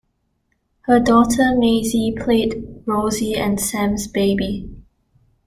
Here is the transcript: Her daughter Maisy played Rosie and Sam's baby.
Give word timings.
Her 0.87 0.99
daughter 0.99 1.53
Maisy 1.55 2.11
played 2.19 2.81
Rosie 2.87 3.35
and 3.35 3.59
Sam's 3.59 4.07
baby. 4.07 4.67